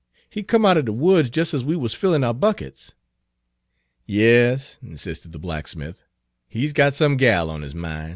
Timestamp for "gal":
7.17-7.51